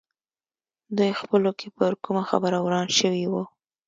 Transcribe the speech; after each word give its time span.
دوی 0.97 1.11
خپلو 1.21 1.49
کې 1.59 1.67
پر 1.77 1.91
کومه 2.03 2.23
خبره 2.29 2.57
وران 2.61 2.87
شوي 2.99 3.25
وو. 3.31 3.43